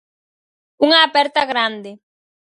Unha 0.85 0.99
aperta 1.07 1.47
grande. 1.51 1.91